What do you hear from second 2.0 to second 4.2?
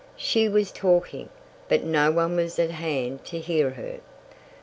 one was at hand to hear her.